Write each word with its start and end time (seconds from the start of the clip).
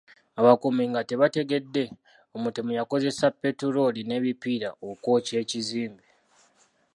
Abakuumi 0.39 0.83
nga 0.91 1.01
tebategedde, 1.09 1.83
omutemu 2.35 2.71
yakozesa 2.79 3.25
petulooli 3.41 4.01
n'ebipiira 4.05 4.69
okwokya 4.89 5.35
ekizimbe. 5.43 6.05